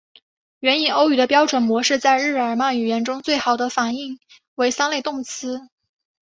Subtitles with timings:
[0.61, 4.17] 原印欧语的标准模式在日耳曼语言中最好的反映
[4.55, 5.69] 为三类动词。